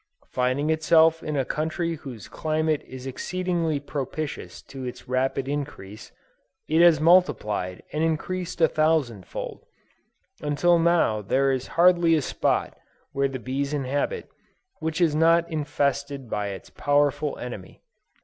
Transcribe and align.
Finding 0.31 0.71
itself 0.71 1.21
in 1.21 1.37
a 1.37 1.45
country 1.45 1.93
whose 1.97 2.27
climate 2.27 2.81
is 2.87 3.05
exceedingly 3.05 3.79
propitious 3.79 4.63
to 4.63 4.83
its 4.83 5.07
rapid 5.07 5.47
increase, 5.47 6.11
it 6.67 6.81
has 6.81 6.99
multiplied 6.99 7.83
and 7.93 8.03
increased 8.03 8.61
a 8.61 8.67
thousand 8.67 9.27
fold, 9.27 9.61
until 10.41 10.79
now 10.79 11.21
there 11.21 11.51
is 11.51 11.67
hardly 11.77 12.15
a 12.15 12.21
spot 12.23 12.75
where 13.11 13.27
the 13.27 13.37
bees 13.37 13.73
inhabit, 13.75 14.27
which 14.79 14.99
is 14.99 15.13
not 15.13 15.47
infested 15.51 16.31
by 16.31 16.47
its 16.47 16.71
powerful 16.71 17.37
enemy. 17.37 17.79